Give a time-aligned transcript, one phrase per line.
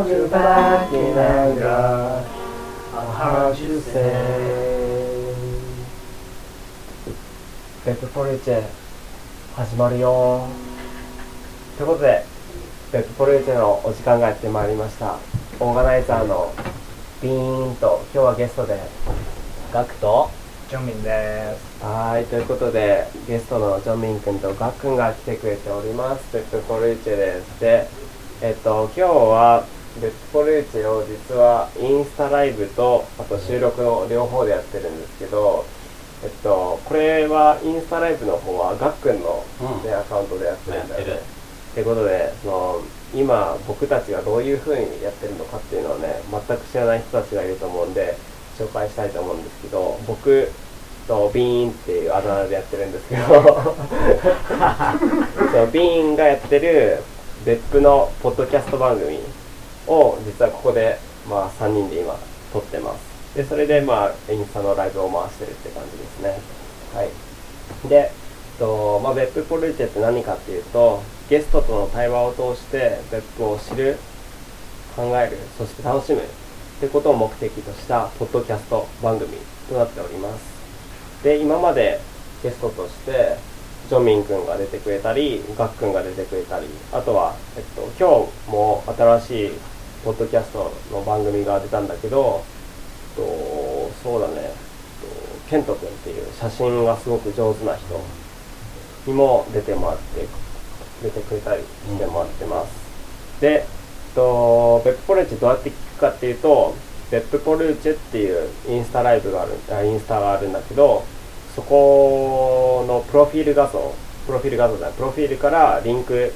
[0.00, 2.24] call you back in anger
[2.92, 5.34] How you say
[7.84, 8.62] ベップポルチェ
[9.56, 10.46] 始まるよ
[11.76, 12.24] ということで
[12.92, 15.18] ベップポルチェのお時間がやってまいりました
[15.60, 16.52] オーガナイザーの
[17.22, 18.78] ビーンと今日はゲストで
[19.72, 20.30] ガクと
[20.70, 21.84] ジョンミンです。
[21.84, 27.88] はいということでゲストのジョンミン君とガクンが来てくれておりますベップポルチェですで
[28.40, 35.64] えっと今日はベップポルチェを実はインスタライブとあと収録の両方でやってるんですけど
[36.22, 39.44] えっとこれはインスタライブの方はガックンの、
[39.84, 41.10] ねアカウントでやってるんだよね。
[41.10, 42.82] やってことでその
[43.14, 48.16] 今僕たちがどういう風にやってるのかっていうのをね全く知らない人たちがいると思うんで
[48.58, 50.50] 紹介したいと思うんですけど僕
[51.06, 53.22] とビーンっていうあだ名でやってるんですけど
[55.52, 57.02] そうビーンがやってる
[57.44, 59.18] 別府のポッドキャスト番組
[59.90, 62.16] を実はここでまあ3人で今
[62.52, 63.36] 撮ってます。
[63.36, 66.38] でそれでまあインスタのライブを回してるって感じですね。
[66.94, 67.88] はい。
[67.88, 68.10] で、え
[68.56, 73.96] っとまあ、別府ポルチェって何かっていうとゲストとの対話を通して別府を知る
[74.96, 76.24] 考えるそして楽しむっ
[76.80, 79.36] てことを目的としたポッドキャスト番組
[79.68, 80.60] となっております。
[81.22, 82.00] で今まで
[82.42, 83.36] ゲストとして
[83.88, 89.50] ジョミン君が出てくれたりガックンが出てくれたりあとは、えっと、今日も新しい
[90.04, 92.42] ポッドキャストの番組が出たんだけど、
[93.16, 94.52] と、そうだね、
[95.44, 98.00] と、ケント君っていう写真がすごく上手な人
[99.06, 100.26] にも出てもらって
[101.02, 103.58] 出てくれたりしてもらってます、で、え
[104.12, 106.74] っと、ベップポルチどうやって聞くかっていうと
[107.10, 111.04] ベップポルーチっていうインスタライブがあるあインスタがあるんだけど
[111.54, 113.94] そこのプロフィール画像
[114.26, 116.32] プロフィール画像じゃないプロフィールからリンク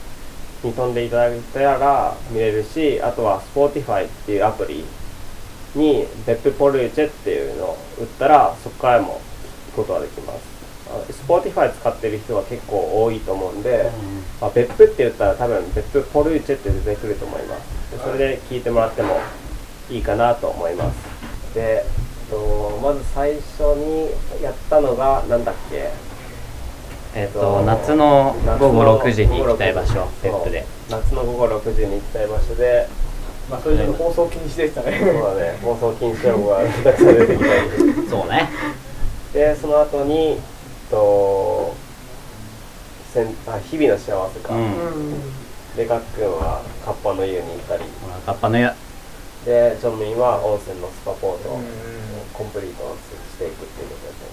[0.69, 4.85] に飛んでいただいたら見れるしあとは Spotify っていうアプリ
[5.75, 9.21] にベップポルチェっていうのを打ったらそこからも
[9.69, 10.55] 聞くことができます。
[10.87, 13.91] あ Spotify 使ってる人は結構多いと思うんで、
[14.41, 17.91] まあ、別府って言ったら多分別府ポルチェって出てくると思います。
[17.91, 19.19] でそれで聞いてもらっても
[19.91, 21.55] いいかなと思います。
[21.55, 21.85] で、え
[22.29, 24.11] っと、まず最初に
[24.43, 25.91] やったのがなんだっけ？
[27.15, 30.65] えっと夏の午後6時に行きたい場所別府で。
[30.91, 32.89] 夏の午後6時に行きたい場所で
[33.49, 35.01] まあ、それで放送禁止でしたそうね。
[35.01, 35.59] だね。
[35.63, 38.09] 放送禁止用語がたくさん出てきたり。
[38.09, 38.49] そうね。
[39.33, 40.39] でその後にえっ
[40.91, 41.75] と
[43.13, 45.77] せんあ日々の幸せか、うん。
[45.77, 47.85] でガックンはカッパの湯に行ったり。
[48.25, 48.67] カッパの湯
[49.45, 51.65] でジョンミンは温泉のスパポートをうん
[52.33, 52.97] コンプリート
[53.37, 54.24] していくっていうことで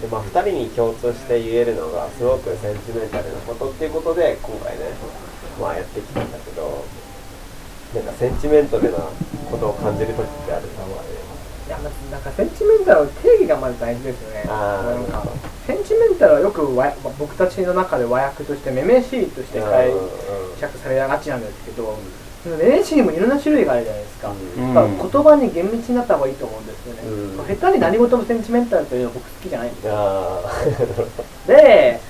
[0.00, 4.84] でまあ2人に共通して言えるのがすごくセンチメンタルなことっていうことで今回ね
[5.60, 6.84] まあやってきたんだけど
[7.94, 8.98] なんかセンチメンタルな
[9.50, 10.88] ことを感じる時ってあるたま
[11.68, 14.44] いや、まあなんかセンチメンタルの定義がまず大事ですよね。
[14.44, 15.22] なんか
[15.66, 19.92] センチメンタルはよくわ僕たちの中で和訳としてめめしいとして解
[20.58, 21.98] 釈されがちなんですけど、その
[22.44, 24.30] めめしいにもいろんな種類があるじゃないですか。
[24.30, 24.74] うん。
[24.74, 27.02] だから言葉に厳密になった方がいいと思うんですよね。
[27.02, 27.56] うん。
[27.56, 29.92] 下手に何事もセンチメンタルというのは僕好きじゃないんですよ。
[31.46, 32.00] で、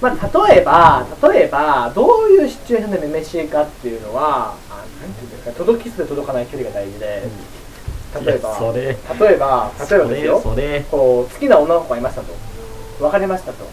[0.00, 4.54] まあ、例えば、例えば、どういうシチュエーションでめめしいかっていうのは、
[5.14, 7.22] ていうんですか、届きすで届かない距離が大事で、
[8.24, 10.40] 例えば、例えば、例えばですよ、
[10.90, 12.32] こう好きな女の子がいましたと、
[13.00, 13.64] 別れましたと、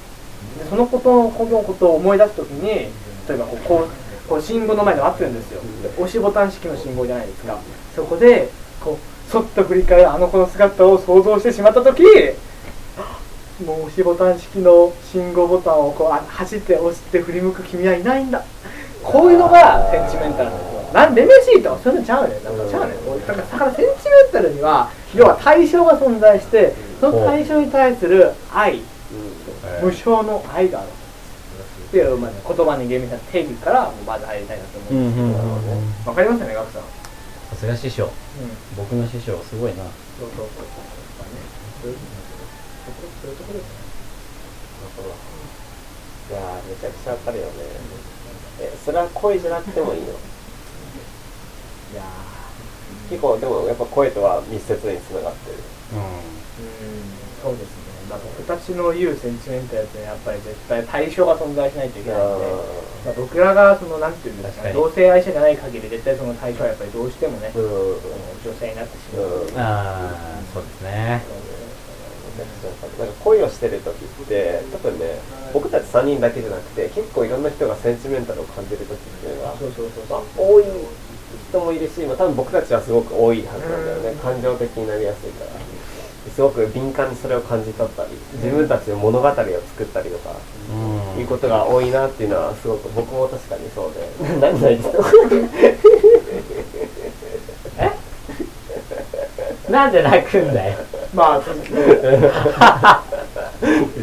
[0.57, 2.89] でそのことのこのことを思い出すときに、例
[3.29, 7.59] えばこうこう信号の前で待ってるんですよ、で押しボタン式の信号じゃないですか、
[7.95, 8.49] そこで
[8.83, 12.03] こうそっと振り返るあの子の姿を想像してしまったとき、
[13.63, 18.43] もう押しボタン式の信号ボタンをこうあ走って押して振り向く君はいないんだ。
[19.03, 20.81] こういうのがセンチメンタルなんですよ。
[20.93, 22.43] なんめめしいとかそういうのちゃうねん。
[22.43, 23.27] なんかちゃうねん。
[23.27, 28.81] だからだからセンチメンタルには要は対象が存在してその対象に対する愛。
[29.81, 30.89] 無償の愛がある
[31.85, 34.93] っていう、まあね、言葉に厳密な定義からまず入りたいなと思う。
[34.93, 36.09] うんんですうんうんうん。
[36.09, 36.89] わかりますよねガクさん、うん、
[37.49, 38.09] さすが師匠。
[38.75, 39.83] 僕の師匠すごいな。
[40.19, 40.81] そうそうそうそう。
[41.21, 41.39] まあね
[41.81, 41.97] そういう
[43.21, 43.85] そういうところですね。
[46.25, 47.51] いやーめちゃくちゃわかるよね。
[48.61, 50.07] えそれは恋じゃなくてもいいの？
[50.07, 50.11] い
[51.95, 52.01] や
[53.09, 55.57] 結構でもやっぱ声とは密接につながってる。
[55.93, 56.05] うーうん。
[57.43, 62.45] そうですねまあ僕たちの言うセンチメンタルってやっぱり絶対対象が存在しないといけないんで、
[63.05, 67.63] まあ、僕らがそのなんていうんですかね同性愛者じゃない限り絶対その対象はやっぱりどうしてもね、うん。
[67.63, 71.23] うん女性になってしまう、うんんああそうですね。
[72.99, 75.19] なんか恋をしてる時って多分ね
[75.53, 80.19] 僕たち3人だけじゃなくて結構いろんな人がセンチメンタルを感じる時っていうのがそうそうそうそう。
[80.19, 80.65] まあ多い
[81.49, 84.17] 人もいるし、まあ、多分僕たちはすごく多いはずなんだよね、うん。
[84.19, 85.51] 感情的になりやすいから
[86.33, 88.09] すごく敏感にそれを感じ取ったり
[88.43, 89.47] 自分たちの物語を作
[89.83, 90.31] ったりとか、
[91.15, 91.21] うん。
[91.21, 94.09] いうことが多いなっていうのはすごく僕も確かにそうで。
[94.39, 95.03] 何泣いてたの？
[99.69, 100.77] なんで泣くんだよ。
[101.13, 101.69] まあ続き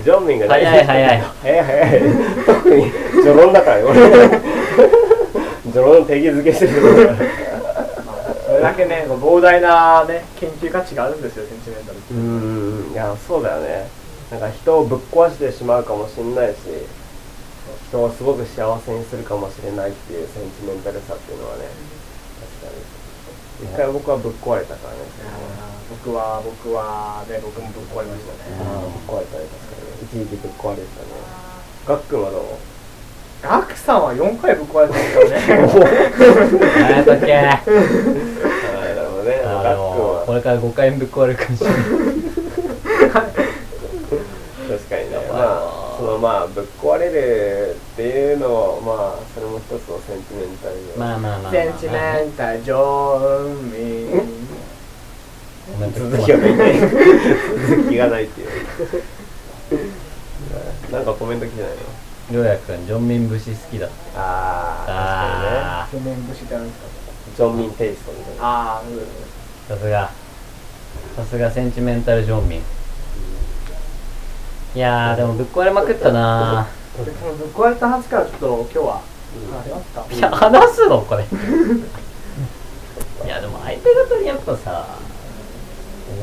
[0.02, 1.22] ジョンミンが早い早い。
[1.42, 2.00] 早い早い。
[2.46, 4.00] 特に序論だからよ俺。
[5.72, 6.72] 序論の定義づけしてる
[7.06, 7.16] から。
[7.16, 7.22] そ
[8.62, 12.14] れだけね膨大なね研究価値があるんですよセンチメンタルって。
[12.14, 13.88] うーんいやそうだよね。
[14.30, 16.58] なんか人をぶっ壊してしまうかもしれないし
[17.88, 21.68] 人をすごく幸せにするかもしれないっていうセンチメンタルさっていうのはね
[22.62, 23.68] 確かに。
[23.68, 24.98] 一回僕はぶっ壊れたからね。
[25.90, 28.56] 僕は僕はね僕もぶっ壊れましたね。
[28.56, 29.44] ぶっ壊れたね。
[29.44, 30.24] 確かに。
[30.24, 31.08] 一時期ぶっ壊れてたね。
[31.86, 32.71] ガックンはどう？
[33.42, 35.34] ガクさんは4回ぶっ壊れてますからね
[36.90, 37.56] やけな
[38.94, 39.30] るほどね
[40.26, 41.92] これから5回ぶっ壊れるかもしれない確
[44.88, 45.36] かにねまあ
[45.98, 52.74] そのまあぶっ壊れるっていうのをまあそれも一つのセンチメンタルでまあまあまあまあセンチメンタルジョ
[55.94, 56.90] 続きがない続
[57.90, 58.48] きがないっていう
[60.92, 61.76] なんかコメント来てないの
[62.30, 67.34] りょうやくんジョンミン節好きだってあああ去年節ってあるんですか確かにね。
[67.36, 68.42] ジョンミンテイストみたいな。
[68.44, 70.10] ああーさすが。
[71.16, 72.62] さすがセンチメンタルジョンミン。
[74.74, 76.66] いやーでもぶっ壊れまくったな
[76.98, 79.02] うんそのぶっ壊れた話からちょっと今日は
[79.52, 81.02] 話しますかいや話すの？
[81.02, 81.24] これ。
[83.24, 84.86] いやでも相手方にやっぱさ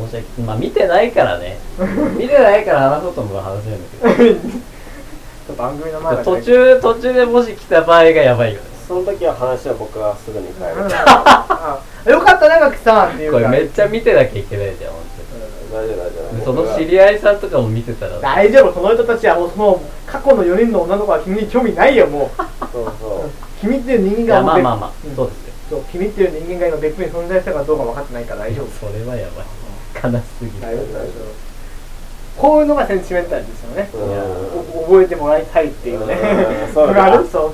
[0.08, 1.58] 申し訳まあ見てないからね。
[2.18, 4.60] 見てないから話そうと思うから話せるんだけど
[5.54, 8.68] 番組の前だ途中途中でもし来た場合がやばいよね。
[8.88, 10.82] その時は話は僕はすぐに変える。
[12.08, 13.32] うよかったねガキさんっていう。
[13.32, 15.02] かこれめっちゃ見てなきゃいけないじゃん本
[15.72, 16.46] 大丈夫大丈当に夫。
[16.46, 18.20] その知り合いさんとかも見てたら。
[18.20, 22.42] 大丈夫その人たちはもうその過去の4人の女の子は君に興味ないよもう。
[22.72, 23.30] そうそう。
[23.62, 24.92] 君っていう人間がまあまあまあ。
[25.04, 25.54] 別そうですよ。
[25.70, 28.88] そう君っていう人間が今別に存在したかどうか分かってないから大丈夫。
[28.88, 30.14] それはやばい。
[30.14, 30.62] 悲しすぎる。
[30.62, 31.12] 大丈夫大丈
[31.46, 31.49] 夫
[32.40, 33.90] こういうのがセンチメンタルですよね。
[34.88, 36.16] 覚えてもらいたいっていうね。
[36.68, 36.74] うん。
[36.74, 36.94] そ る？
[37.28, 37.54] そう。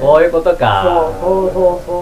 [0.00, 1.12] こういうことか。
[1.20, 1.92] そうそうそうそ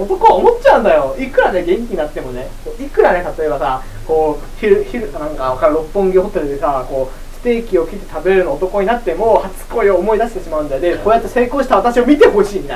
[0.00, 0.02] う。
[0.02, 1.14] 男は思っちゃうんだよ。
[1.18, 2.48] いくらね元気になってもね。
[2.80, 10.80] いくらね例えばさこう昼昼なんかわかる六本木ホテルでさこうステーキを切って食べれるの男になっても初恋を思い出してしまうんだよ。
[10.80, 12.68] でこうやって成功した私を見てほしいん見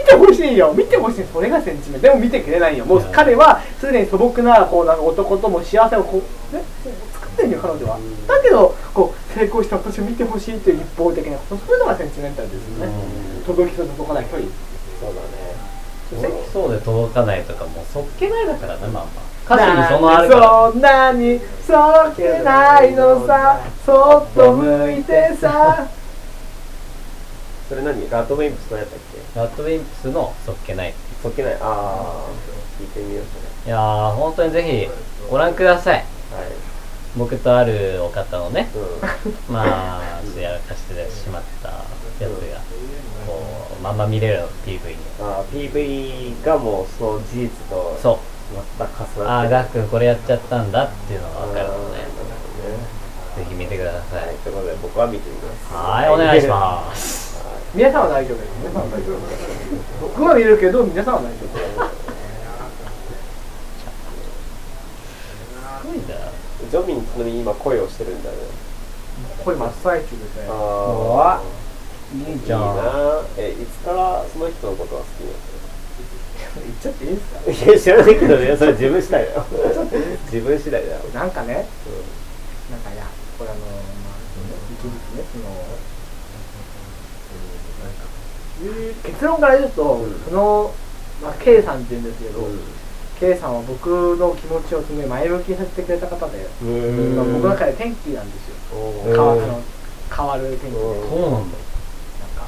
[0.00, 0.72] てほしいよ。
[0.76, 1.24] 見てほしい。
[1.32, 2.84] それがセンチメントでも見てくれないよ。
[2.84, 6.20] もう彼はすでに素朴なこうなんか男とも幸せをこ
[6.52, 6.62] うね
[7.36, 7.96] 作ってんよ彼女は。
[7.96, 12.92] うんだけどこう成功した私を見てほしいという一方的なそういうのがセンチメンタルですよね。
[13.44, 14.48] 届きそうで届かない距離。
[15.00, 15.56] そうだね。
[16.08, 19.26] 席そうで届かないとかもうそっけないだからねまあまあ。
[19.46, 20.72] 歌詞にそのあるから。
[20.72, 23.60] そんなにそっけないのさ。
[23.84, 25.86] そっと向いてさ。
[27.68, 28.08] それ何？
[28.08, 28.98] ラッドウィンプスのやったっ
[29.34, 29.38] け？
[29.38, 30.94] ラッドウィンプスのそっけない。
[31.22, 31.54] そっけない。
[31.54, 32.28] ああ
[32.80, 33.24] 聞いてみよう
[33.64, 34.88] そいやー本当にぜひ
[35.28, 36.04] ご覧ください
[37.16, 38.68] 僕とあるお方のね
[39.48, 39.62] うま
[39.98, 41.82] あちょっとやらかしてしまったや
[42.18, 42.28] つが
[43.26, 43.42] こ
[43.78, 44.94] うまんま見れるの PV に。
[44.94, 48.18] んあー PV がもうその事実とそう。
[48.78, 51.98] 全く重ああなってガックンこれやっちゃったんだっていうのが分かるのね。
[53.36, 55.74] ぜひ見てくださはいいということで僕は見てみます。
[55.74, 57.42] はいお願いします。
[57.74, 58.36] 皆さんは大丈夫。
[58.38, 59.18] です皆さんは大丈夫。
[60.08, 61.46] 僕は見るけど皆さんは大丈夫
[65.80, 66.20] すごいんだよ
[66.70, 68.42] ジョミンちなみに今恋をしてるんだよね。
[69.44, 70.46] これ真っ最中ですね。
[70.48, 71.40] あ
[72.14, 73.22] いいあいいな。
[73.38, 75.36] えいつからその人のことが好きになっ
[76.56, 77.40] 言っちゃっていいですか？
[77.40, 78.56] たのいや知らないけどね。
[78.56, 79.44] それ自分次第だよ。
[80.32, 81.66] 自分次第だよ、なんかね
[82.68, 83.04] うなんかいや
[83.38, 83.76] これあのまあ
[84.72, 85.44] 一時期ねその
[89.04, 90.20] 結論から言うと、うん。
[90.24, 90.74] その、
[91.22, 92.58] まあ、K さんって言うんですけど、ん
[93.18, 98.54] K さんは僕の気持ちをすごい前向きにさせてくれた方で、僕の中で転機なんですよ、
[99.04, 99.62] 変わあの
[100.14, 101.38] 変わる転機で、うんそうなんだ。
[101.38, 102.46] なんか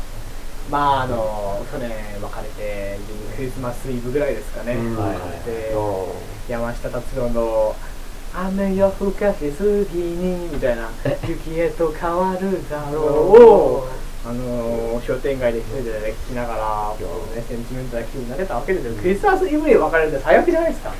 [0.71, 2.99] まああの去年別れて
[3.37, 6.15] クリスマスイブぐらいですかね、別れてお
[6.49, 7.75] 山下達郎の
[8.35, 10.91] 「雨よふかしすぎに」みたいな
[11.27, 13.03] 「雪へと変わるだろう」
[13.41, 13.89] を
[14.27, 20.93] あのー商店街で一人で、ね、聞きながらこう、ね、センチメンタルな気分になれたわけですよ、クリスマスイブに別れるって最悪じゃないですか。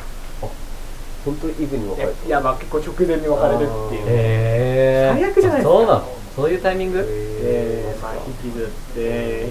[1.25, 3.59] 本当にイブに別れていやまあ結構直前に別れるっ
[3.91, 5.75] ていうへえ最悪じゃないですか。
[5.75, 6.09] そうなの？
[6.37, 6.99] そういうタイミング？
[7.43, 9.47] で、まあ、引きずって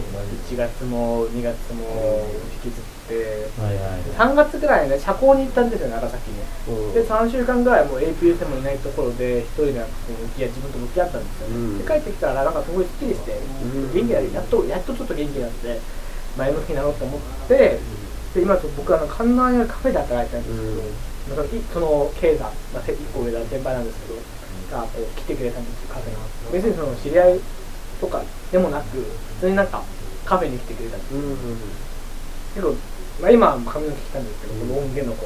[0.49, 2.25] 1月も2月も
[2.63, 6.41] 引きずってはいはい3月ぐらいね社交に行ったんですよ長崎に。
[6.67, 6.93] うん。
[6.93, 11.77] で3週間ぐらいもう APS でもいないところで一人で向き合い自分と向き合ったんですよね、うん。
[11.79, 13.93] で帰ってきたらなんかすごいすっきりして、ん。
[13.93, 15.79] 元気になりやっとやっとちょっと元気になって
[16.37, 17.79] 前向きになろうと思って
[18.35, 24.19] で今僕はあの観南にあるカフェで働いてるんですけど、まあその経済、まあ、1個上の先輩なんですけど
[24.71, 27.39] がこう来てくれたんですよカフェに別にその知り合い
[27.99, 29.83] とかでもなく普通になんか
[30.25, 31.37] カフェに来てくれたんですうんうん
[32.57, 32.75] 結構、
[33.21, 35.25] まあ、今は髪の毛切ったんですけど、この音源の子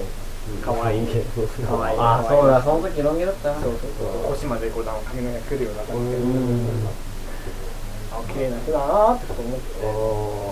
[0.64, 1.04] かわい。
[1.04, 1.98] いかわいい。
[2.00, 2.62] あそうだ。
[2.62, 3.62] その時ロン毛だったな。
[3.62, 4.32] そうそうそう。
[4.34, 6.18] 腰までこう髪の毛くるような感じで。
[6.18, 7.12] うん
[8.12, 9.60] あ綺麗な人だなーってこと思っ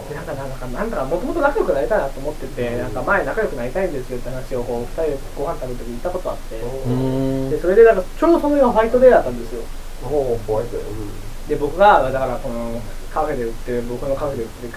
[0.07, 7.49] てなんかなんかなんかもともと仲良くなりたいなと思ってて、なんか前仲良くなりたいんですよって話をこう2人でご飯食べる時に言ったことあって、うーん。
[7.49, 9.61] でそれでなんかちょうどその日がホワイトデーだったんですよ。
[10.05, 10.07] お
[10.47, 11.11] ホワイトうん。
[11.49, 12.79] で僕がだからこの
[13.11, 14.73] カフェで売ってる僕のカフェで売ってる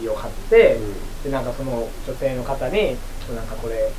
[0.00, 0.78] キーを買って、
[1.24, 2.96] でなんかその女性の方に
[3.34, 3.90] なんかこれ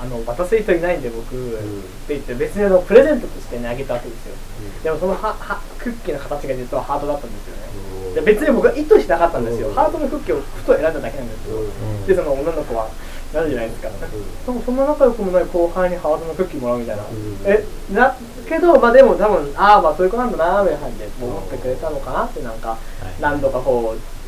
[0.00, 1.50] あの渡す人いないんで僕、ん。
[1.50, 4.34] って言って別にあのプレゼントとしてねあげたわけですよ、
[4.82, 9.74] でもそのははクッキーの形が実はハートだったんですよね、で別に僕は意図しなかったんですよ、うん。
[9.74, 12.06] ハートのクッキーをふと選んだだけなんですよ、うん。
[12.06, 12.88] でその女の子は。
[13.30, 17.06] なるじゃないですか、でもそんな仲良くもない後輩にハートのクッキーもらうみたいな、ん。
[17.44, 18.16] えだ
[18.48, 23.22] けどまあでも多分ああまあそういう子なんだなみたいな感じで思ってくれたのかなってなんか、い。
[23.22, 24.19] 何度かこう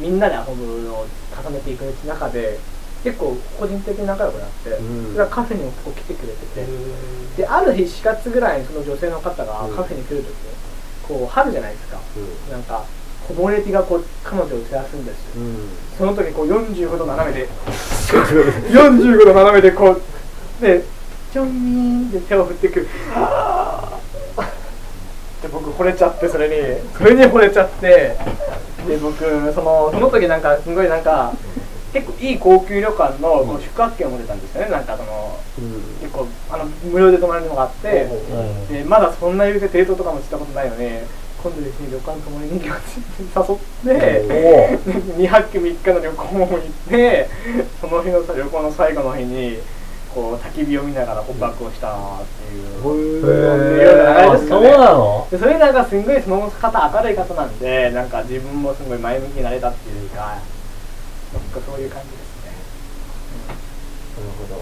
[0.00, 1.06] みんなで遊ぶのを
[1.42, 2.58] 重ねていく中で
[3.04, 5.12] 結構個人的に仲良くなって、うん。
[5.12, 6.66] それがカフェにもこう来てくれてて、
[7.36, 9.76] である日4月ぐらいにその女性の方がうん。
[9.76, 10.34] カフェに来る時に
[11.08, 12.52] こう春じゃないですか、うん。
[12.52, 12.84] なんか
[13.26, 15.68] 木漏れ日がこう彼女を照らすんですよ、うん。
[15.96, 17.48] その時こう45度斜めで
[18.68, 20.84] 45度斜めでこうで
[21.32, 22.88] ちょんみーんって手を振ってくる。
[25.40, 26.54] で僕惚れちゃってそれに。
[26.98, 28.14] それに惚れちゃって
[28.88, 31.32] で僕そのその時なんかすごいなんか
[31.92, 34.70] 結構いい高級旅館のこう宿泊券を持ってたんですよね。
[34.70, 35.38] なんかその
[36.00, 38.08] 結構あの無料で泊まれるのがあって
[38.70, 40.88] でまだそんな言うてデートとかもしたことないのに
[41.42, 44.24] 今度ですね旅館泊まりに行きますって誘って
[45.18, 47.28] 2 泊3日の旅行も行って
[47.80, 49.58] その日の旅行の最後の日に
[50.14, 51.98] こう焚き火を見ながら告白をしたっ
[52.50, 52.64] ていう、
[53.22, 55.74] へーそうなのでそれなん。
[55.74, 57.58] かすごいその方明るい方なん。
[57.58, 58.08] でなん。
[58.08, 60.36] か自分もすごい前向きになれたっていうか
[61.32, 61.42] なん。
[61.54, 62.50] かそういう感じですね
[64.18, 64.60] なるほど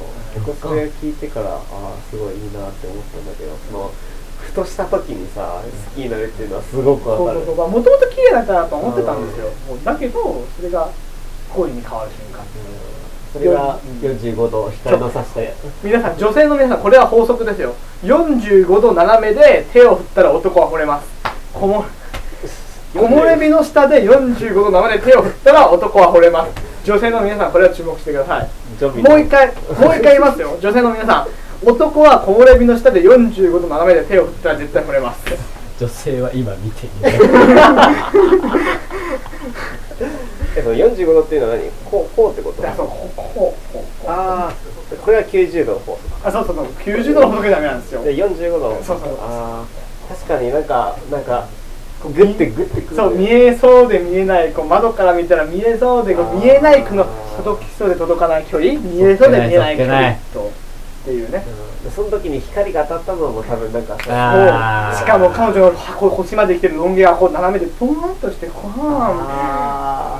[0.53, 3.27] 結構それ聞いてからああすごいいいなって思ったん。
[3.27, 3.91] だけどその
[4.39, 9.27] ふとした時にさ好きになるっていうのはすごくそうわかるもともと綺麗だったと思ってたん。
[9.27, 10.91] ですよもうだけどそれが
[11.55, 12.65] 恋に変わる瞬間っていう
[13.39, 14.11] それがうん。
[14.11, 15.55] 45度光の差して。
[15.83, 17.75] 皆さん女性の皆さんこれは法則ですよ。
[18.05, 21.09] 45度斜めで手を振ったら男は惚れます。
[21.55, 21.85] こも
[22.93, 26.53] 木漏れ日の下で45度斜めで手を振ったら男は惚れます。
[26.85, 28.49] 女性の皆さんこれは注目してください。
[29.03, 29.53] もう一回も
[29.91, 30.57] う一回言いますよ。
[30.61, 31.27] 女性の皆さん
[31.67, 35.21] 男は木漏れ日の下で45度斜めで手を振ったら絶対惚れます。
[35.79, 36.95] 女性は今見ている
[40.57, 41.71] えその45度っていうのは何？
[41.85, 42.63] こうこうってこと？
[42.63, 46.67] だからそうこうこうこああこれは90度の法則あそうそうそう。
[46.67, 48.03] 90度の仏ダメなんですよ。
[48.03, 49.19] で45度のそうそう。
[49.21, 51.47] ああ確かになんかなんか
[52.01, 54.53] こうグッてグッてくるそう見えそうで見えない。
[54.53, 57.05] こう窓から見たら見えそうで見えないこの
[57.37, 58.81] 届きそうで届かない距離？
[58.81, 60.51] 見えそうで見えない距離とっ
[61.05, 61.45] ていうね。
[61.47, 61.85] うん。
[61.85, 64.99] でその時に光が当たったのも多分なんかさあー。
[64.99, 68.69] しかも彼女のこう腰まで来てるロン毛がこう斜めでポーンとしてこう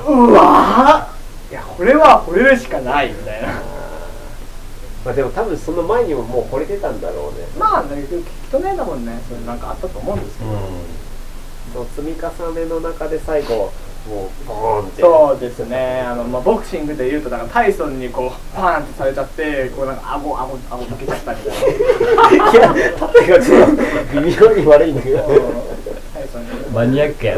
[0.05, 1.51] あうわー。
[1.51, 3.47] いやこれは惚れるしかないみたいな。
[3.47, 3.51] ー
[5.05, 7.47] まあでも多分その前にももう惚れてたんだろうね。
[7.57, 8.19] まあねきっ
[8.51, 9.19] とね多分ね。
[9.27, 10.51] それなんかあったと思うんですけど、
[11.73, 13.71] その積み重ねの中で最後
[14.07, 15.01] もうボーンって。
[15.01, 16.03] そうですね。
[16.05, 21.57] あの、まあ、ボクシングでいうとだからタイソンにこうパーンってされちゃってこうなんか顎顎顎抜けちゃったみたい
[22.37, 25.19] ないや縦がちょっと微妙に悪いんだけど
[26.13, 27.37] タイソンにマニアックや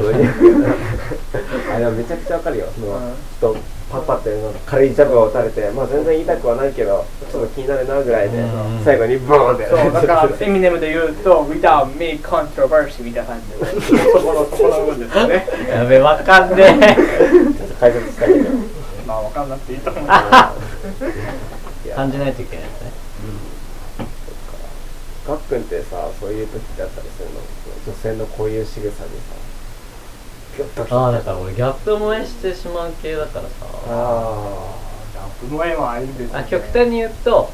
[1.34, 1.38] あ
[1.80, 2.68] でもめちゃくちゃわかるよ。
[2.76, 3.14] その、うん。
[3.40, 3.62] ちょっと
[3.92, 4.30] パッパって
[4.66, 8.84] 軽いジャブを打たれてまあ全然痛くはないけどちょっと気になるなぐらいで、うん。
[8.84, 9.68] 最後にボーンって。
[9.68, 13.58] そうだからエミネムで言うと Without me controversy みたいな感じで。
[13.98, 15.48] そこのそこの部分ですよね。
[15.70, 16.96] やべわかんね
[17.58, 18.50] ちょっと解説したけど。
[19.08, 20.54] まあ分かんなくていいと思う感
[22.12, 22.92] じないといけないですね
[25.28, 27.42] ガックンってさそういう時だったりするの？
[27.88, 29.04] 女性のこういう仕草にさ
[30.58, 33.50] ギュッときたああだから俺ギャップ萌えしてしまう系だからさ。
[33.88, 34.76] あ
[35.16, 37.50] ラップの絵もあるんですよあ極端に言うと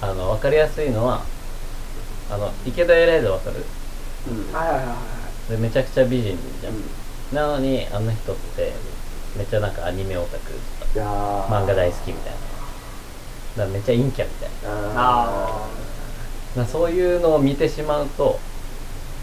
[0.00, 1.22] あの分かりやすいのは
[2.30, 3.56] あの池田エライザわかる？
[4.28, 4.52] ーうん。
[4.52, 4.94] はいはいはいは
[5.48, 5.50] い。
[5.50, 6.82] でめちゃくちゃ美人じゃん、うん。
[7.32, 8.72] なのにあの人って
[9.36, 11.46] めっちゃなんかアニメオタクとかいやー。
[11.46, 12.32] 漫画大好きみたい
[13.56, 13.64] な。
[13.64, 14.92] だめっちゃ陰キャみたいな。
[14.94, 15.68] あ
[16.56, 18.38] なそういうのを見てしまうと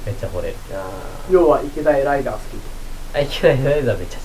[0.06, 0.56] めっちゃ惚れる。
[0.68, 0.84] ーいや
[1.32, 2.58] 要は池田エライダー好き
[3.18, 4.20] あいけないライダーめっちゃ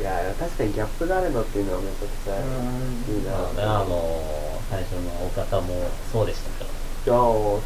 [0.00, 6.70] いやー確かにギャップがあるのっていうのはめちゃくちゃいいなまあねあの最初のお方もそうでしたけど。
[7.04, 7.60] いやーそ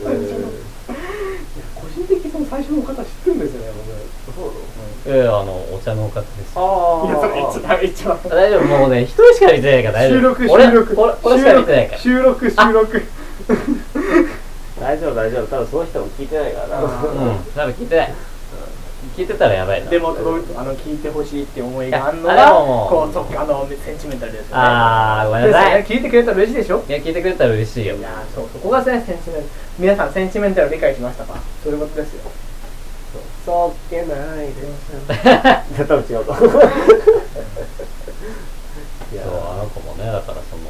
[0.00, 0.04] う。
[0.04, 0.24] なのうん。
[1.74, 3.72] 個人的にその最初の方知ってるんですよね
[4.36, 4.52] そう。
[5.06, 10.96] ええあのお茶のお方ですよあ僕いやそれ言っちゃダメ言っちゃダメ大丈夫もうね一人しか見てないから大丈収夫俺録収録。
[10.96, 12.00] これこれしか見てないから。
[12.00, 13.02] 収録収録
[14.88, 15.46] 大丈夫大丈夫。
[15.46, 16.80] 多分その人も聞いてないからな。
[16.80, 16.88] うん。
[17.54, 18.14] 多分聞いてない。
[19.16, 19.90] 聞いてたらやばいな。
[19.90, 22.90] でもあの聞いてほしいって思いがあるのがでももう。
[22.90, 24.52] こうそっかあのセンチメンタルですよね。
[24.54, 25.84] あーごめんなさい。
[25.84, 26.82] 聞いてくれたら嬉しいでしょ？
[26.88, 27.96] いや聞いてくれたら嬉しいよ。
[27.96, 31.34] いやーそうそこがねセンチメント皆さんセンチメンタル理解しましたか？
[31.62, 32.30] そういうことですよ。
[33.44, 36.44] そっけないでしょ多分違うと思う
[39.12, 40.64] いやそうあの子もねだからその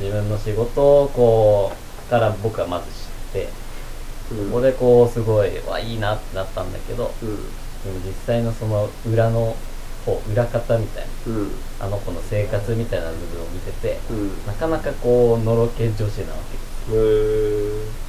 [0.00, 4.50] 自分の仕事をこうから僕はまず知ってうん。
[4.50, 7.36] ここでこうすごいわいいなってなったんだけどうん。
[7.84, 9.56] でも実際のその裏の
[10.04, 11.50] 方裏方みたいなうん。
[11.80, 14.46] あの子の生活みたいな部分を見ててうん。
[14.46, 16.56] なかなかこうのろけ女子なわけ。
[16.56, 18.06] です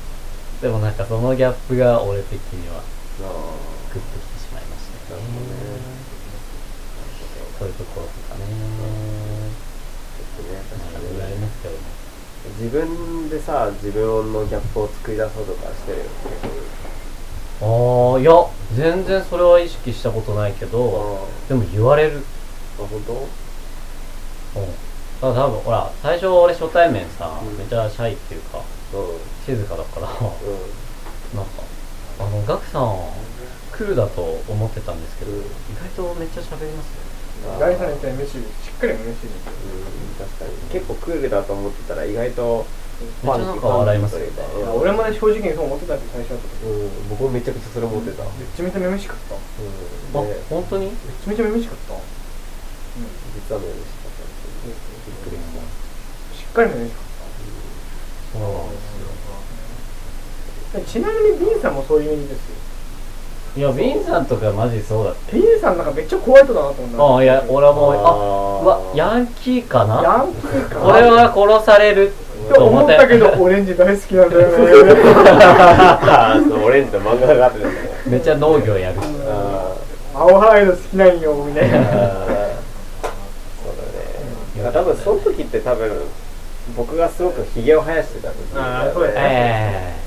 [0.61, 2.81] でもなんかそのギャップが俺的にはあ
[3.93, 5.25] グッときてしまいましたなね。
[7.57, 8.45] そういうところとかね。
[10.17, 11.79] ちょっとね確かにありますけども
[12.59, 16.03] 自分でさ自分のギャップを作り出そうとかしてるよ。
[17.59, 18.31] ああいや
[18.75, 22.23] 全然それは意識したことないけどあでも言われる。
[22.79, 23.13] あ本当？
[23.13, 24.67] うん。
[25.19, 27.57] 多分ほら最初俺初対面さ、うん。
[27.57, 28.59] めちゃシャイっていうか
[28.93, 29.19] うん。
[29.45, 30.11] 静かだからう
[31.35, 31.63] なんか
[32.19, 32.95] あのガクさん
[33.71, 35.39] クールだと思ってたんですけど、うん。
[35.39, 35.43] 意
[35.75, 37.06] 外とめっちゃ喋りますよ
[37.45, 37.59] ん。
[37.59, 37.93] ガリさん。
[37.93, 38.41] みたいに飯し
[38.77, 42.65] っかり飯ですようん確かに結構クールだと思ってたら意外と
[43.25, 44.25] めっちゃなんか笑いますよ
[44.73, 49.35] 俺もね正直にそう思ってたって最初だった時うん僕もめちゃくちゃそれ思ってたうんめちゃめちゃめめしかった
[50.21, 52.01] めであ本当にちゃめちゃめめしかったうん
[53.33, 54.29] 実はね嬉しかったっ
[55.25, 55.61] くりした
[56.37, 57.07] しっかりめめしかっ
[58.33, 58.97] そうなんです
[60.73, 62.66] たちなみにビンさんもそういうイメージですよよ
[63.55, 65.11] いやビンさんとかマジそうだ。
[65.11, 67.03] ってビンさんなんかめっちゃ怖い人だなと思った。
[67.03, 70.01] ああいや俺はもうああーうわヤンキーかな？
[70.03, 72.11] ヤンキーかこれは殺される
[72.53, 74.55] と思ったけどオレンジ大好きなんだよね。
[76.49, 77.89] そうオレンジの漫画があってですね。
[78.05, 78.95] めっちゃ農業やる。
[78.95, 79.73] しあ
[80.13, 81.77] 青ハワイの好きなんよみたいーな。
[81.79, 81.87] あー。
[81.97, 84.71] そうだね。
[84.71, 85.91] 多分その時って多分
[86.75, 90.06] 僕がすごくひげを生やしてた時あーそうですねえ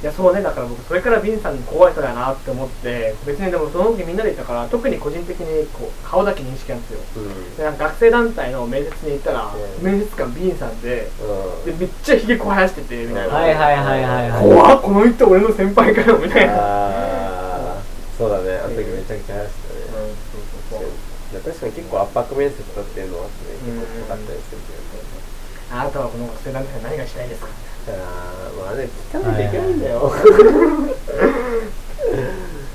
[0.00, 7.00] いやそうねだから僕それからビンさん怖い人だなって思って別にでもその時みんなでいたから特に個人的にこう顔だけ認識なんですよ。
[7.16, 7.56] うん。
[7.56, 9.84] でなんか学生団体の面接に行ったら、うん。
[9.84, 11.78] 面接官ビンさんでうん。
[11.78, 14.42] でめっちゃひげこう生やしててみたいな、はいはいはいはいはい。
[14.42, 17.76] 怖っこの人俺の先輩かよみたいな、
[18.16, 18.56] そうだね。
[18.58, 19.80] あの時めちゃくちゃ生やしてたね。
[19.92, 20.88] うんそうそうそう。
[21.32, 25.02] いや確かに結構圧迫面接だっていうのはあってね結構怖かったりするけど。
[25.02, 25.26] ね
[25.68, 27.48] あなたはこの学生団体何がしたいですか？
[27.88, 30.12] あーまあね聞かないといけないんだよ。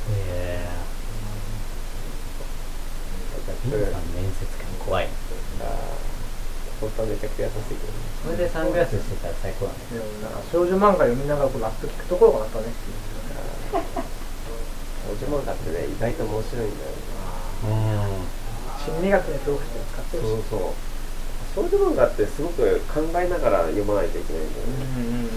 [0.09, 0.67] え
[3.65, 5.07] ビンさん面接官怖い。
[6.81, 7.99] 本当はめちゃくちゃ優しいけどね。
[8.25, 9.77] それでサングラスしてたら最高だね。
[10.23, 12.65] なんか少女漫画読みながらこうラップ聞くところがあったね。
[15.11, 16.97] おじ漫画ってね意外と面白いんだよね。
[17.61, 18.25] うん
[18.81, 20.25] 心理学の教科書で使ってるし。
[20.25, 20.90] そうそう
[21.55, 25.31] 少女漫画ってすごく考えながら読まないといけないんだよね、うんうんうん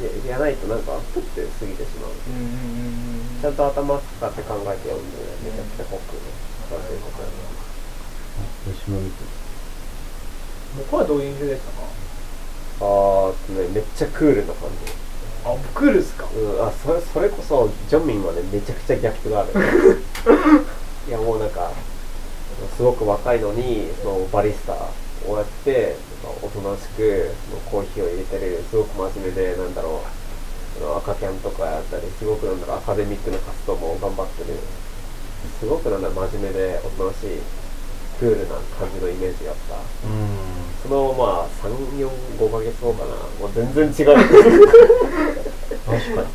[0.00, 2.10] いややらないとなんかプッて過ぎてしまう。
[2.30, 2.54] うんうんうん
[3.34, 6.14] うんちゃんと頭使って考えて読んでめちゃくちゃ濃く。
[6.14, 6.20] ね
[6.70, 7.32] そういうことだね
[8.78, 9.10] 吉野美
[10.78, 11.82] 僕はどういう印象でしたか？
[12.80, 14.92] あーっとねめっちゃクールな感じ。
[15.44, 16.26] あクールっすか？
[16.32, 19.50] うん、あそれそれこそジョンミンはねめちゃくちゃギャップがある。
[21.08, 21.72] いやもうなんか
[22.76, 24.72] すごく若いのにそのバリスタ
[25.30, 25.96] をやって
[26.42, 30.02] おとなしくそのコーヒーを入れてるすごく真面目でなんだろ
[30.80, 34.58] う赤キャンとかやったりすごくなんだろうアカデミックな活動も頑張ってる。
[35.58, 37.40] すごくなんだろう真面目でおとなしい
[38.18, 39.74] クールな感じのイメージがあった。
[39.76, 39.80] うん。
[40.82, 43.14] そのまあ345ヶ月後かな。
[43.40, 44.14] もう全然違う。
[44.16, 44.28] 確
[46.14, 46.26] かに。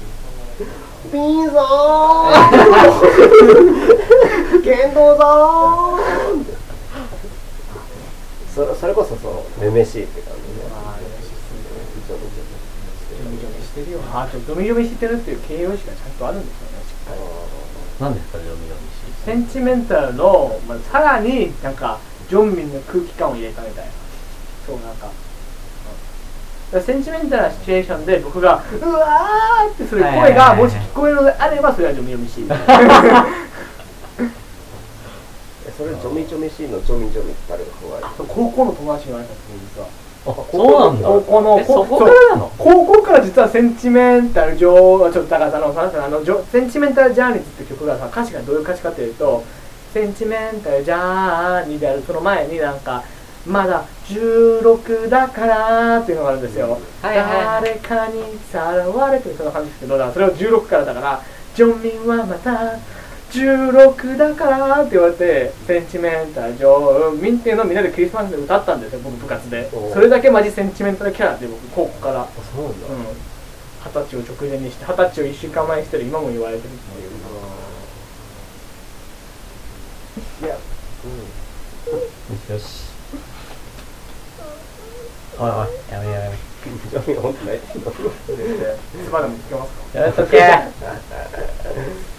[1.12, 1.64] ピンさー
[4.58, 5.26] ん 剣道さー
[5.94, 5.95] ん
[8.56, 12.56] それそれこそそうめめしいって感じでああめちゃめちゃ
[13.20, 17.20] ジョミジョミしててるよあと読み読みしてるっていう形容詞がちゃんとあるんですよねしっかり。
[18.00, 23.92] 何ですか読み読みしセンチメンタルの、まあ、さらになんかジョンミンの空気感を入れたみたいな。
[24.66, 25.10] そうなんか,、
[26.74, 32.48] うん、センチメンタルなシチュエーションで僕が「うわー!」ってする声がもし聞こえるのであればそれは読み読みしい。
[32.50, 32.50] え
[35.78, 39.88] それジョミジョミシーのジョミジョミって誰が考える高校の友達に言われたんですよ実は
[40.28, 41.08] あそうなんだ。
[41.08, 42.52] 高校のえそこからなの？
[42.58, 49.44] 高校から実はセンチメンタル上ちょっとだからさあのさあのジョセンチメンタルジャーニーズって曲がさ歌詞がどういう歌詞かっていうと
[49.94, 53.04] センチメンタルジャーニーであるその前になんか
[53.46, 57.28] まだ16だからっていうのがあるんですよ、はいはい。
[57.28, 61.22] はい誰かにさらわれてるそんな感じですけどそれを16からだから
[61.54, 62.80] ジョンミンはまた
[63.36, 69.70] 16だからって言われてセンチメンタル上ミンっていうのをみんなでクリスマスで歌ったんですよ僕部活で。
[69.94, 72.22] それだけマジセンチメンタルキャラで僕高校から。
[72.22, 72.82] あそうなん。
[72.82, 73.06] だ、うん
[73.86, 77.12] 二十歳を直前にして二十歳を1週間前にしてる今も言われてるっていう。
[80.42, 80.60] いや、よ
[82.60, 82.86] し。
[85.38, 85.58] おいおい
[85.92, 86.34] やめやめやう。
[86.34, 86.36] ん。
[86.90, 87.60] ジョミ本当泣い。
[87.60, 87.96] てんのつ
[89.12, 89.84] ばでもつけますか？
[89.94, 90.38] めやめとけ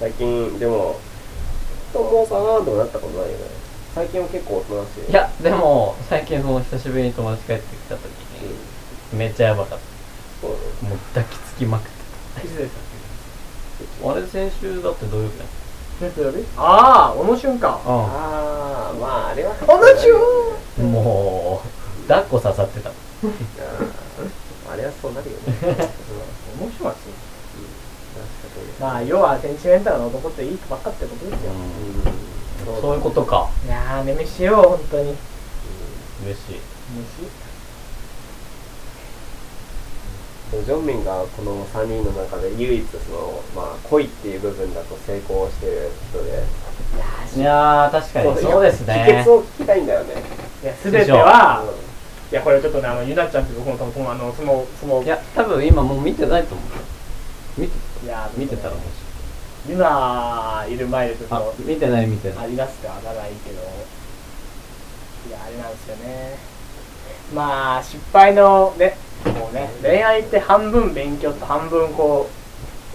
[0.00, 0.96] 最近、でも、
[1.92, 3.44] 友さんとかなったことないよね？
[3.94, 5.00] 最近は結構おとなしい。
[5.06, 8.02] ーいやでも最近その久しぶりに友達帰ってきた時
[9.12, 9.84] うん、にめっちゃやばかった。
[10.48, 10.52] も
[10.96, 11.84] う抱きつきまくっ
[12.42, 12.70] ていつでし
[14.02, 14.10] た。
[14.10, 15.44] あれ先週だって土曜日だ
[16.56, 19.54] ああ小野瞬間うあー、まあ、あれは。
[19.54, 21.62] 小野瞬んも
[22.04, 22.90] う抱っこ刺さってた。
[24.72, 25.42] あれはそうなるよね。
[25.62, 25.74] うん
[26.66, 26.98] 小野瞬間確
[28.80, 31.52] まあ要はセンチメンタルな男っていいばっかってことですよ。
[31.52, 32.80] うん。
[32.80, 33.50] そういうことか。
[33.66, 35.14] いやーめめしよ本当に。
[36.24, 36.52] 嬉しい。
[36.52, 37.44] めし
[40.62, 46.44] ジョンミンがこの3人の中で唯一その、まあ、恋っていう部分だと成功してる人で。
[47.36, 50.14] いやー確かにそうです秘ね訣を聞きたいんだよね。
[50.62, 56.68] いや全てはういやこれちょっとねあのゆなちゃんって僕の友あのそのそのいや多分今もう見てないと思う
[57.56, 57.72] 見て
[58.04, 58.84] いや見てたらもし
[59.68, 62.44] ゆないる前でちょっあと見てない見てない。
[62.44, 63.60] ありだすってはならないけど。
[65.28, 66.36] いやあれなんですよね。
[67.34, 72.28] まあ失敗のねもうね恋愛って半分勉強と半分こ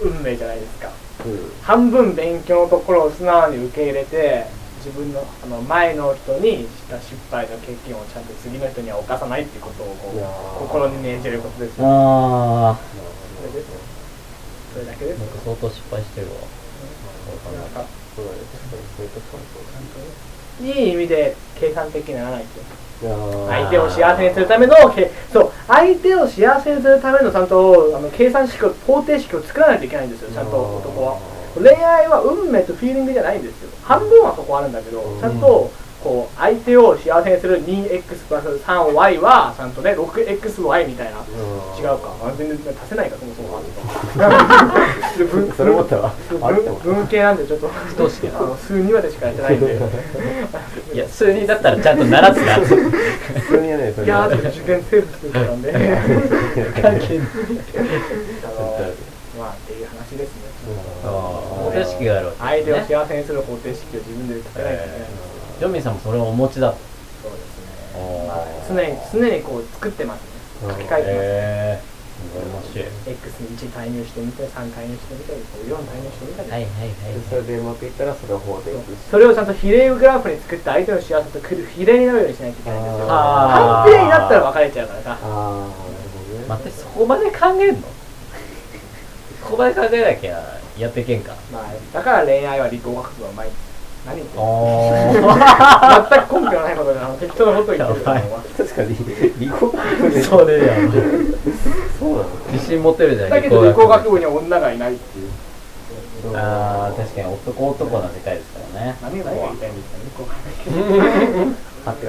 [0.00, 0.88] う運命じゃないですか。
[0.88, 1.52] んうん。
[1.62, 4.46] 半分勉強のところを素直に受け入れて
[4.78, 10.58] 自分のあの前の人にした失敗の経験をちゃんと次の人には犯さないってことをこいやうー。
[10.68, 12.78] 心に銘じることですよあ
[13.40, 13.66] それで
[14.72, 15.14] それだけで？
[15.14, 16.32] すか相当失敗してるわ。
[17.52, 17.84] なんか
[18.16, 18.38] そうだね。
[18.52, 20.10] 確かにそういうとこはそうだね
[20.60, 23.48] いい意味で計算的にならないっていやー。
[23.48, 25.52] 相手を幸せにするためのけそう。
[25.66, 30.30] 相手を幸せにするためのちゃんとあの計算式を方程式を作らないといけないんですよ。
[30.30, 31.18] ちゃんと男は。
[31.54, 33.70] 恋愛は運命とフィーリングじゃないんですよ。
[33.82, 35.20] 半分はそこあるんだけどうん。
[35.20, 35.70] ちゃんと
[36.02, 41.18] こう相手を幸せにする 2x プラス 3y はちゃんとね 6xy みたいな。
[41.78, 42.14] 違うか。
[42.22, 43.60] あ全然足せないかそもそも。
[45.30, 46.14] 文 それ思ったわ。
[46.42, 49.78] あれって文文系なんでちょっと不等式あの数2までしかやってないんで。
[50.94, 52.54] いや数人だったらちゃんと習ってた。
[52.54, 54.06] 普通にはねそれ。
[54.06, 56.02] いや受験セーフしてるからね
[56.80, 57.28] 関係ない。
[58.44, 58.90] あの
[59.38, 60.50] まあっていう話ですね。
[61.04, 65.29] 方程式があるわけ相手を幸せにする方程式を自分で立てないといけないんで
[65.60, 66.78] すよジョミンさんもそれをお持ちだと。
[67.22, 68.26] そうですね。
[68.26, 70.26] まあ常に常にこう作ってますね。
[70.62, 71.02] 書き換えてます。
[71.04, 71.08] へ
[71.80, 72.84] え羨ましい。
[73.10, 76.50] X に1対入してみて3対入してみたりこう4対入してみたり。
[76.50, 83.06] はいはいはいでそれでうまくいったらそれを法的にそれをちゃんと比例グラフに作って相手の幸せと来る比例になるようにしないといけないんですよ。
[83.08, 85.18] 反比例になったら別れちゃうからさ。
[85.22, 85.70] ああなる
[86.12, 86.46] ほどね。
[86.48, 87.88] 待ってそこまで考えんの？
[89.40, 91.34] そこまで考えなきゃやってけんか。
[91.52, 93.48] まあだから恋愛は理工学部はうまい
[94.06, 94.42] 何言ってんの？
[95.30, 98.22] あ全く根拠のないことであの適当なこと言ってるやばい
[98.56, 98.96] 確かに。
[99.38, 100.90] 理工学部でそれやん
[101.98, 105.30] そうなの自信持てるじゃんだけど理工学部には女がいないっていう。
[106.36, 108.96] ああ確かに男男な世界ですからね。
[109.00, 110.36] 何が言いたいんですか理工学
[111.86, 112.06] あって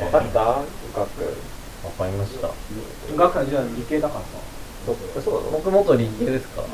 [0.00, 0.64] 分かった。
[0.94, 1.36] 学く
[1.84, 2.48] わかりました。
[2.48, 4.26] 部学科の時代の理系だからさ
[4.84, 5.58] そそうなの？
[5.58, 6.62] 僕元理系ですか？
[6.62, 6.70] あーあ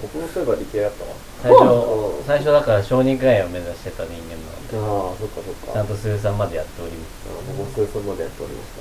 [0.00, 1.10] 僕もそういえば理系だったわ。
[1.42, 2.24] 最初うん。
[2.24, 4.76] 最初だから小児科医を目指してた人間なので。
[4.78, 5.72] ああそっかそっか。
[5.72, 7.28] ちゃんとスーさんまでやっております。
[7.28, 8.80] あ僕もまでやっておりました。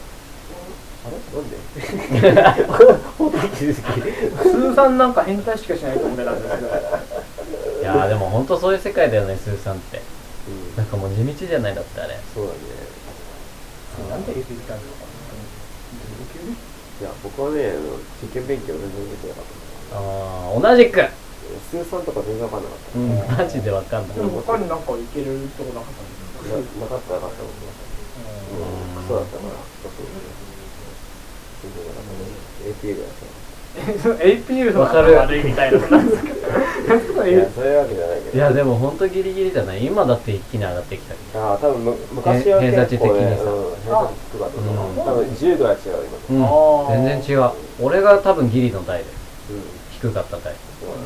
[1.08, 1.20] あれ？
[1.20, 1.58] なんで？
[3.18, 6.24] 本当に気づきスーさんなんか変態しかしないと思って。
[6.26, 10.02] たんですけどいやーでも本当そういう世界だよねスーさんって。
[10.48, 10.76] うん。
[10.78, 12.18] なんかもう地道じゃないだってあれ。
[12.34, 12.58] そうだね。
[14.10, 14.34] なんで？
[14.34, 15.07] 言ってきたんですか
[17.00, 17.74] いや僕はね
[18.24, 19.98] 受験勉強全然できなかった。
[19.98, 20.02] あ
[20.52, 21.02] あ同じく。
[21.72, 24.18] 数三とか全然わかんなかった、うんなマジでわかんない。
[24.18, 26.86] でも他になんかいけるとこなかったんですか？
[26.86, 27.72] なかったなかった僕は
[28.58, 30.28] うんクソだったからそうそうそう
[31.64, 32.34] 全然なかったね
[32.68, 33.47] APA ぐらいだった
[33.78, 35.13] APU のわかる。
[35.13, 36.30] 悪いみたいななんですか
[36.88, 38.38] なんですかいやそういうわけじゃないけど。
[38.38, 39.86] いやでも本当ギリギリじゃない。
[39.86, 41.44] 今だって一気に上がってきたけど。
[41.44, 43.13] ああ多分む昔は偏差値的にさ。
[43.13, 44.96] うん、偏差値低かったと思う、うん。
[44.98, 45.82] 多分10ぐらい違う
[46.30, 46.40] 今。
[46.40, 47.06] と、うん。
[47.06, 47.52] 全然違う。
[47.82, 49.06] 俺が多分ギリの代で
[49.52, 49.63] うん。
[49.92, 51.02] 低かった代そうだね。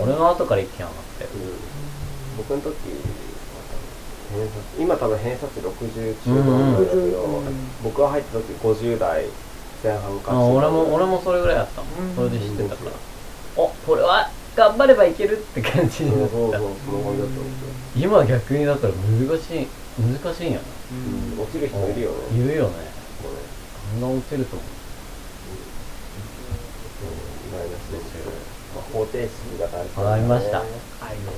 [0.00, 1.30] うん俺の後から一気に上がってうん。
[2.38, 2.74] 僕の時
[4.32, 7.44] 偏差値今多分偏差値60中盤ぐらいだけど、うん
[7.82, 9.24] 僕が入った時50代
[9.82, 11.82] 前半かあ俺も俺もそれぐらいあった。
[11.82, 12.92] もうんんそれで知ってたから。
[13.56, 16.34] おこれは頑張ればいけるって感じになった。
[16.34, 17.50] そうそうその感じだったんで
[17.94, 20.64] すよ、今逆にだったら難しい難しいんやな。
[20.90, 22.10] うん、落ちる人いるよ。
[22.10, 22.74] ねいるよね。
[23.22, 23.34] これ。
[23.94, 24.68] あんな落ちると思う。
[27.52, 27.58] うん。
[27.58, 28.32] マイナスですよ
[28.74, 30.68] まあ方程式が大事わかりましたはい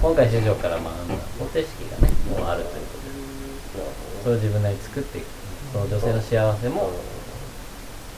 [0.03, 1.09] 今回師匠から学ん。
[1.09, 3.85] だ方程式がねもうあるということで
[4.24, 5.26] それを自分なりに作っていく
[5.72, 6.90] その女性の幸せも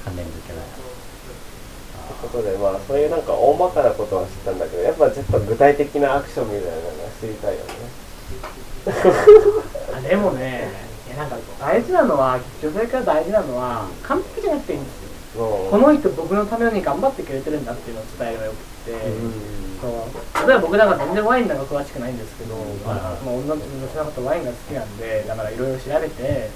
[0.04, 7.70] 関連づけながということで、まあ、そういうなんか大まかなことは知ったんだけど、やっぱちょっと具体的なアクションみたいなのが知りたいよね。
[9.94, 10.68] あでもね
[11.06, 15.68] いやなんか大事なのは女性から大事なのは完璧じゃなくていいんですよ。
[15.70, 18.92] この人僕のために頑張ってくれてるんだっていうのを伝えればよくって、
[20.46, 26.50] 例えば僕なんか全然ワインなんか詳しくないんですけど、まあ、女の女性の方ワインが好きなんでだからいろいろ調べて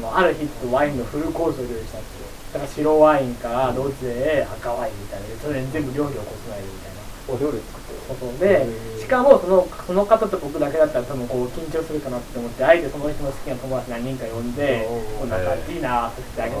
[0.00, 2.28] もうある日ワインのフルコースを料理したんですよ。
[2.54, 5.26] だから白ワインからロゼ赤ワインみたいな。
[5.28, 7.02] でそれに全部料理を起こさないでみたいな。
[7.28, 8.00] お料理作ってる。
[8.18, 8.66] そうで
[8.98, 16.58] しかもそのその方と僕だけだったら多分こう緊張するかなって思ってあえてその人の好きな友達何人か呼んでこうなんかディナーさせてあげて。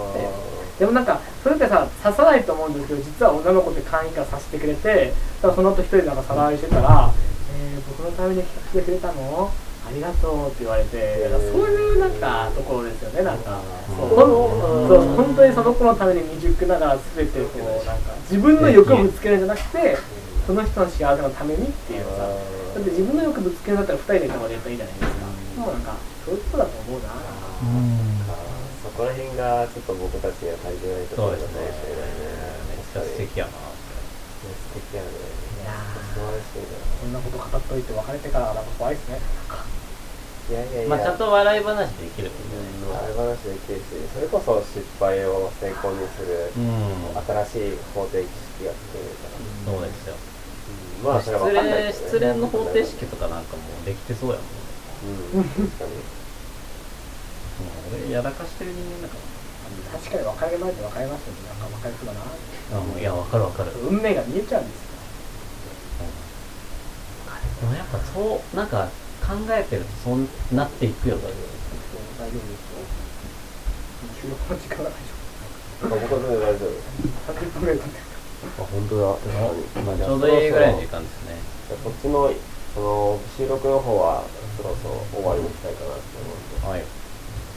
[0.78, 7.12] でもなんかそれってさ刺さないと思うんですけど実は女の子って簡易化させてくれてだからその後一人でなんか皿洗いしてたら
[7.54, 9.52] 「えー、僕のために企画してくれたの？
[9.52, 13.60] ありがとう」って言われてそういうなんかところですよねなんか。
[13.88, 14.08] そう。
[14.08, 14.88] ほん。
[14.88, 19.98] そう本当にその子のために未熟ながら全てこうなんか自分の欲をぶつけるんじゃなくて
[20.46, 22.28] その人の幸せのためにっていうさ。
[22.72, 25.28] だって自分の欲ぶつけるんだったら二人でいた方が絶対いいじゃないですか。
[25.60, 25.92] もうなんか
[26.24, 27.12] そういうことだと思うな。
[28.80, 32.32] そこら辺がちょっと僕たちには足りてないところかもしれないね。
[32.72, 35.12] めっちゃ素敵やな素敵やね。
[35.60, 39.20] いやー素晴らしいそんなこと語っといて別れてからなんか怖いですね。
[39.52, 39.60] な。
[40.48, 40.88] いやいやいや。
[40.88, 47.16] まあちゃんと笑い話できるってうん笑い話できるし、それこそ失敗を成功にするうん。
[47.44, 49.38] 新しい方程式が作れるから。
[49.72, 50.16] そうですよ。
[50.98, 51.04] うん。
[51.04, 51.92] まあそれは分かんないけどね。
[51.92, 54.46] 失恋の方程式とかなんかもうできてそうやもん
[55.02, 55.90] うん、確かに。
[57.58, 59.18] もう俺やらかしてる人間だか
[59.98, 61.48] 確かに別れる前って別れますよね。
[61.48, 63.00] なんか別れそうだならうん。
[63.00, 63.70] いやわかるわかる。
[63.82, 64.92] 運命が見えちゃうんですよ。
[67.62, 68.90] でもやっぱそうなんか
[69.22, 71.22] 考えてるとそうなっていくよね
[72.18, 72.84] 大丈夫ですよ
[74.20, 74.98] 収録の時間が大丈
[75.82, 76.68] あ僕は全然大丈夫。
[76.68, 78.00] 夫30分ぐらい経って
[78.42, 79.14] あ、本当だ。
[79.14, 79.86] 確かに。
[79.86, 82.30] まあちょうどいいぐらいの時間ですねじゃあこっちの
[82.74, 84.24] その収録の方は
[84.56, 86.84] そろそろ終わりにしたいかなと思うんで、はい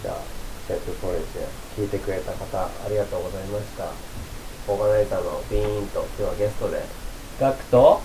[0.03, 0.21] じゃあ、
[0.67, 1.39] セットフォレンス
[1.79, 3.89] 聞いてくれた方、ありがとうございました。
[4.67, 6.83] オーガナイザーのビーンと今日はゲストで、
[7.39, 8.01] ガクと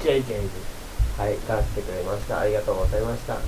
[0.00, 0.83] ？JJ です
[1.16, 2.40] はい、出してくれました。
[2.40, 3.34] ありがとうございました。
[3.34, 3.44] じゃ